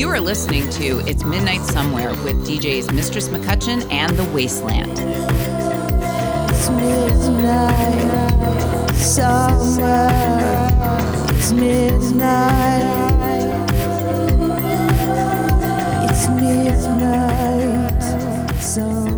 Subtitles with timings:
[0.00, 4.92] You are listening to It's Midnight Somewhere with DJs Mistress McCutcheon and The Wasteland.
[6.48, 8.10] It's midnight
[8.96, 10.08] somewhere.
[11.36, 12.80] It's midnight.
[16.08, 18.02] It's midnight
[18.58, 19.09] somewhere.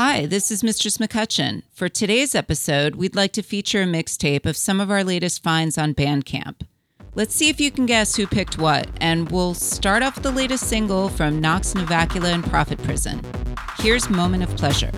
[0.00, 1.64] Hi, this is Mistress McCutcheon.
[1.72, 5.76] For today's episode, we'd like to feature a mixtape of some of our latest finds
[5.76, 6.60] on Bandcamp.
[7.16, 10.30] Let's see if you can guess who picked what, and we'll start off with the
[10.30, 13.20] latest single from Knox Novacula and Prophet Prison.
[13.78, 14.92] Here's Moment of Pleasure.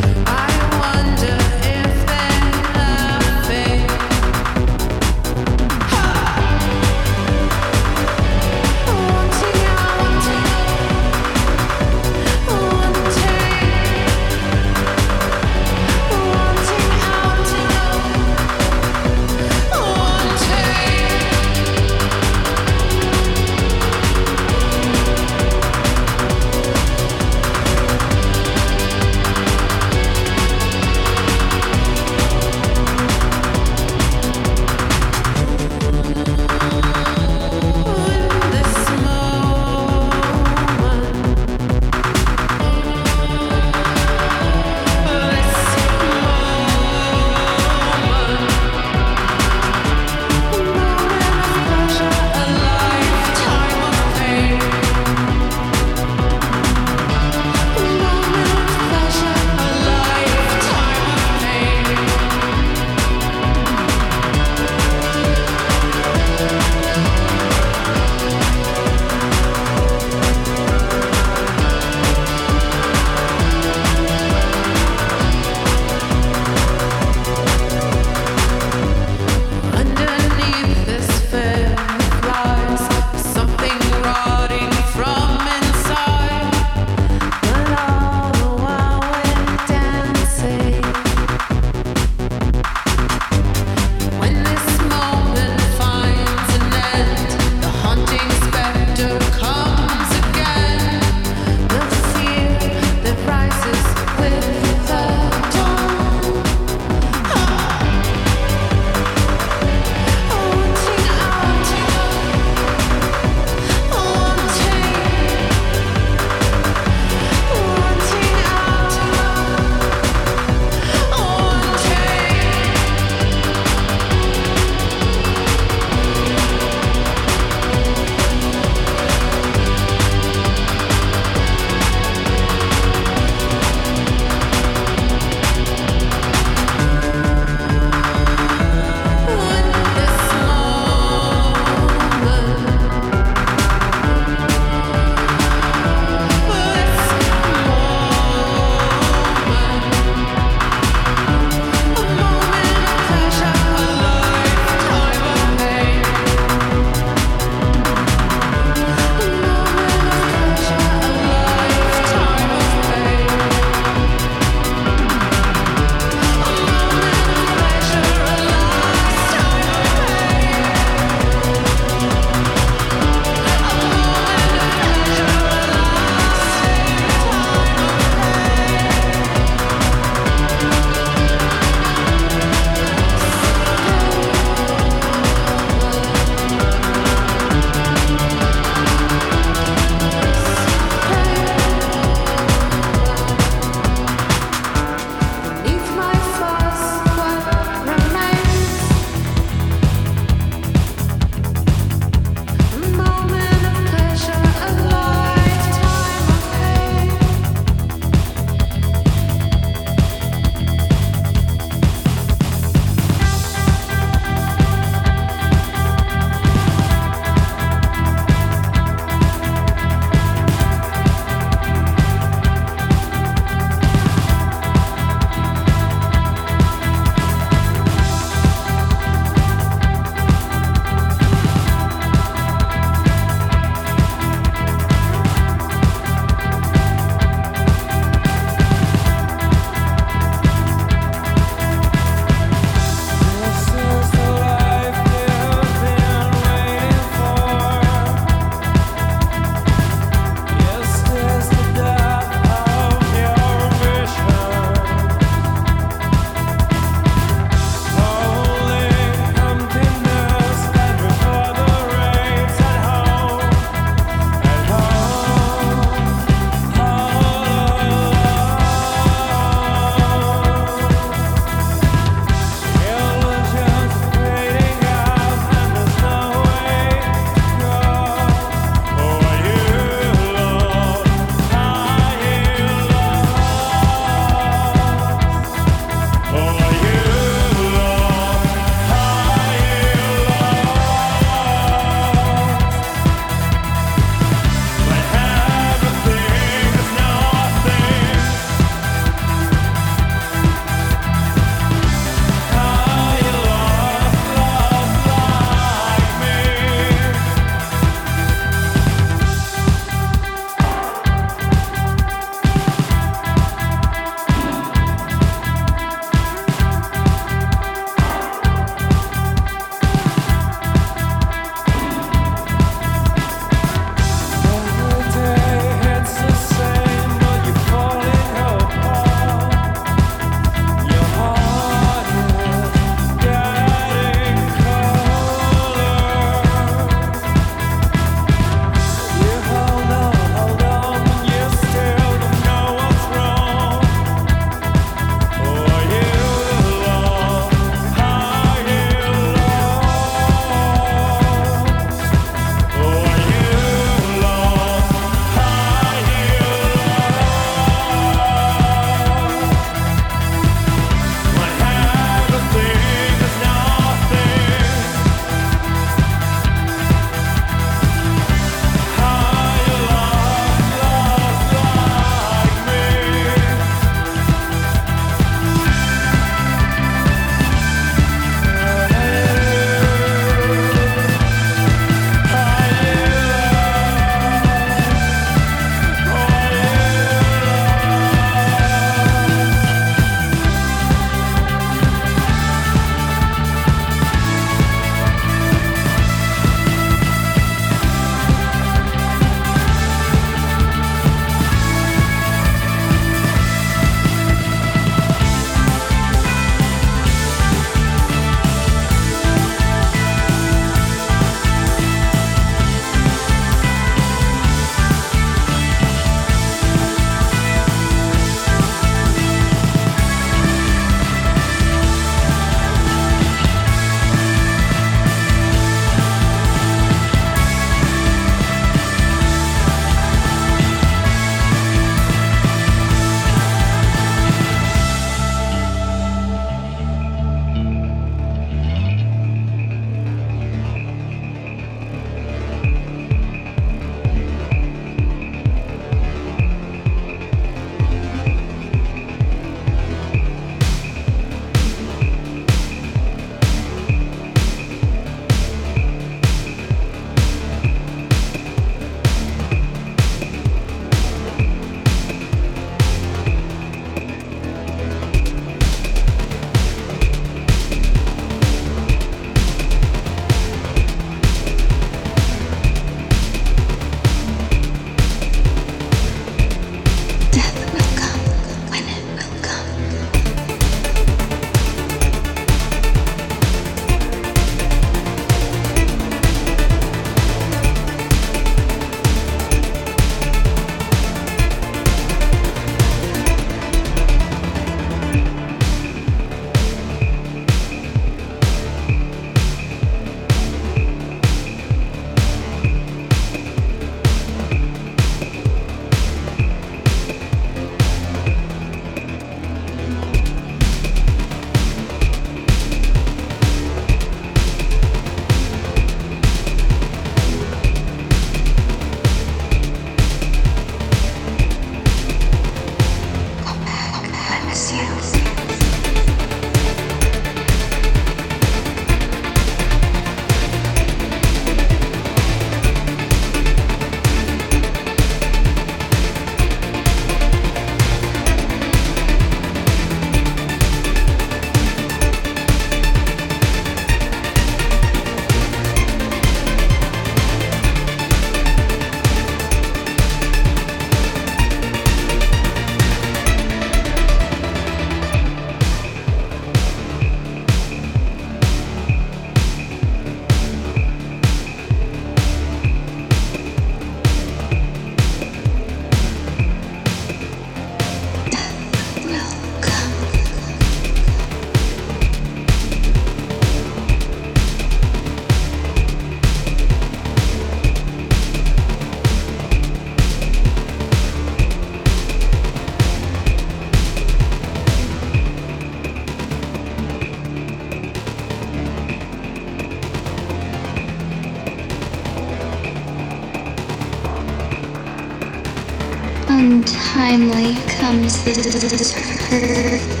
[597.21, 600.00] Untimely comes this hurt.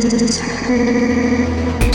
[0.00, 1.87] This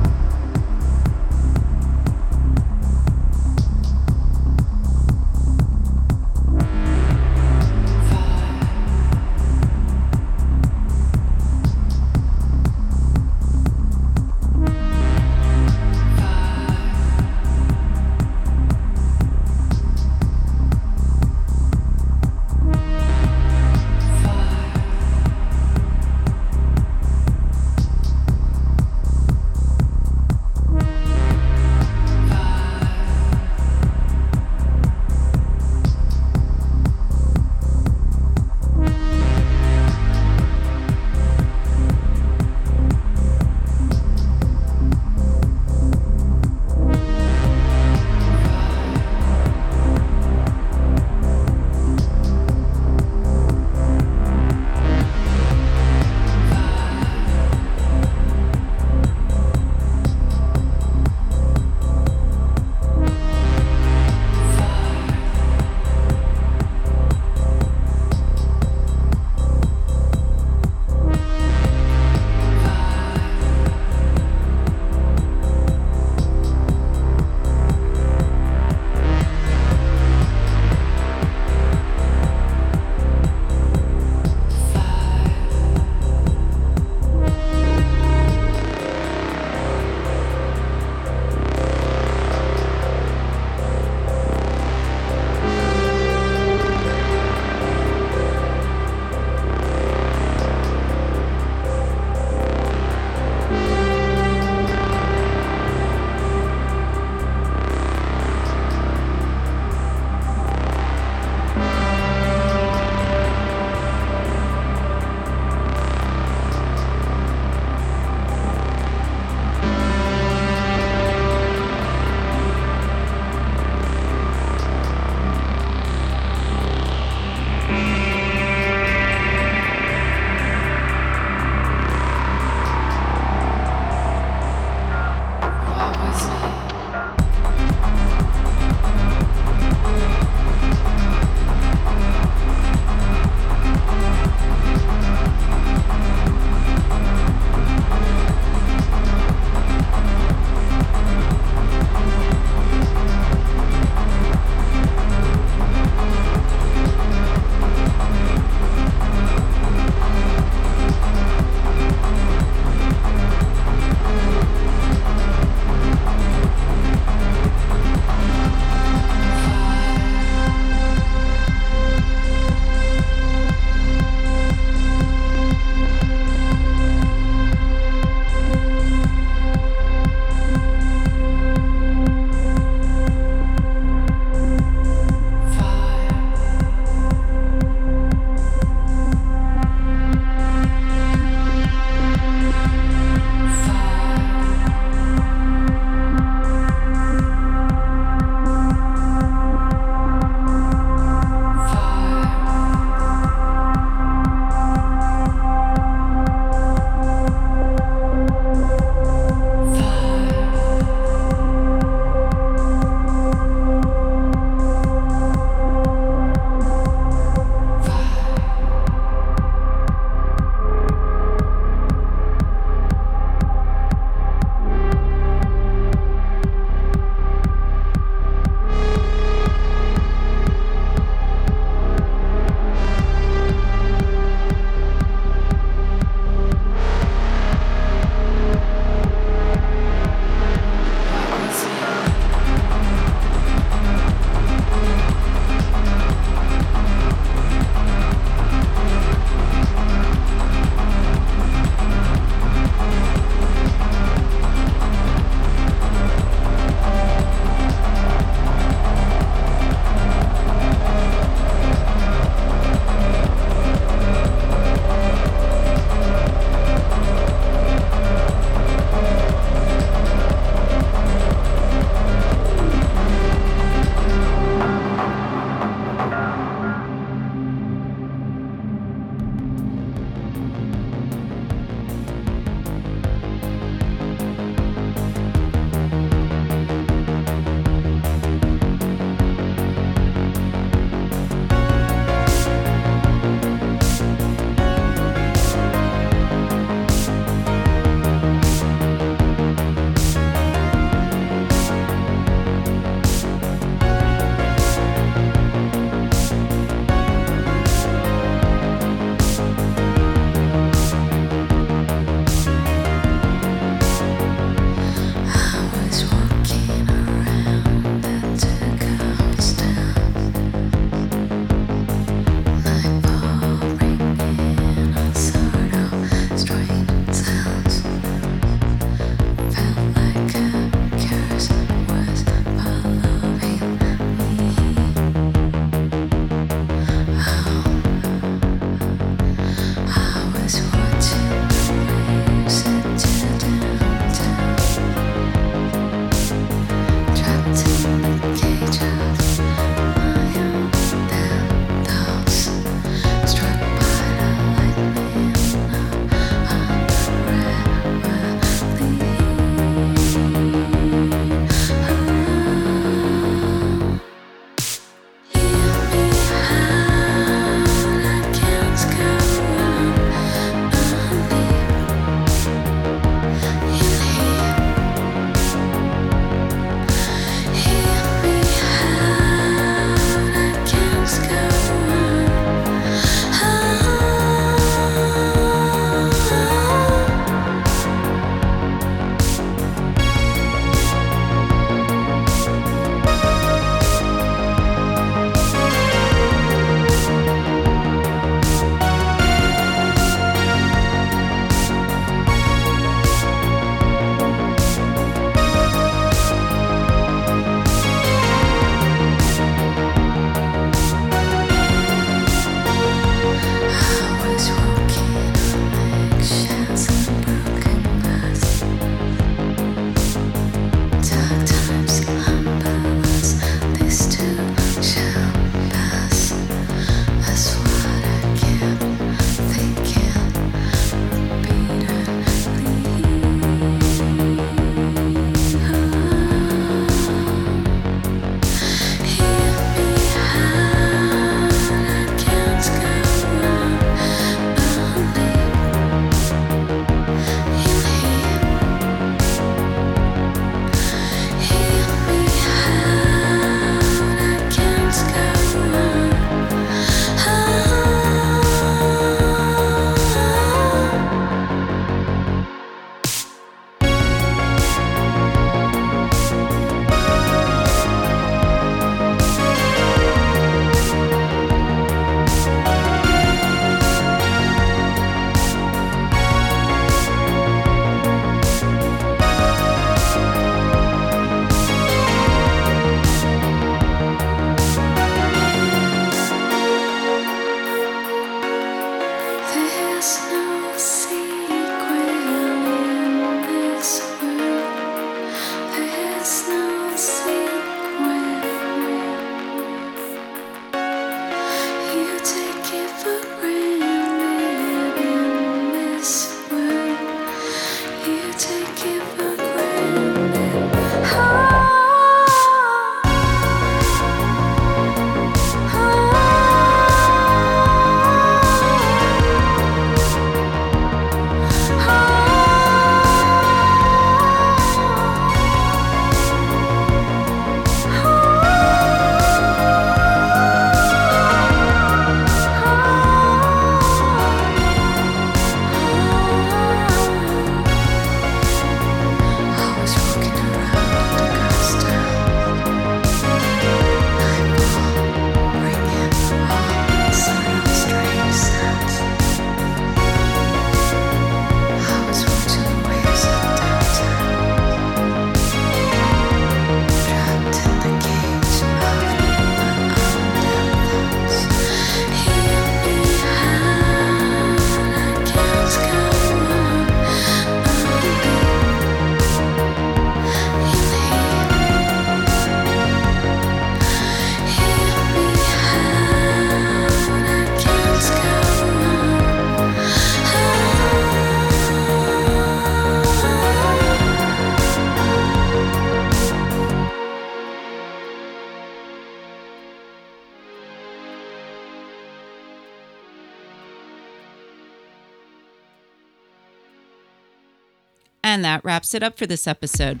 [598.48, 600.00] that wraps it up for this episode.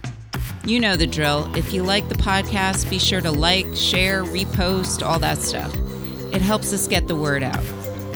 [0.64, 1.54] You know the drill.
[1.54, 5.74] If you like the podcast, be sure to like, share, repost, all that stuff.
[6.32, 7.62] It helps us get the word out.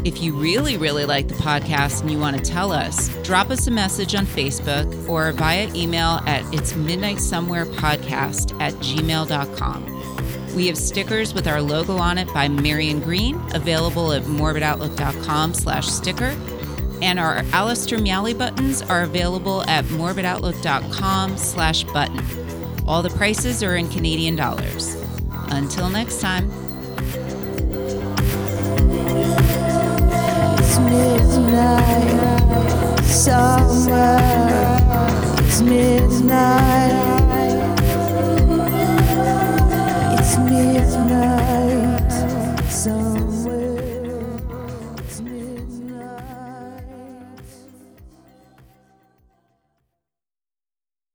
[0.04, 3.66] If you really, really like the podcast and you want to tell us, drop us
[3.66, 10.56] a message on Facebook or via email at it's midnight somewhere podcast at gmail.com.
[10.56, 15.88] We have stickers with our logo on it by Marion Green, available at morbidoutlook.com slash
[15.88, 16.34] sticker.
[17.02, 22.24] And our Alistair Meowley buttons are available at morbidoutlook.com slash button.
[22.86, 24.94] All the prices are in Canadian dollars.
[25.48, 26.50] Until next time.
[30.58, 32.22] It's midnight
[33.04, 34.18] somewhere.
[35.40, 37.31] It's midnight.